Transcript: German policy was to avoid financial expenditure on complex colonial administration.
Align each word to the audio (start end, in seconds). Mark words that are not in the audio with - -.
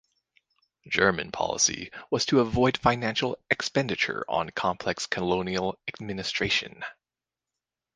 German 0.87 1.29
policy 1.31 1.91
was 2.09 2.25
to 2.25 2.39
avoid 2.39 2.75
financial 2.75 3.37
expenditure 3.51 4.25
on 4.27 4.49
complex 4.49 5.05
colonial 5.05 5.77
administration. 5.87 6.83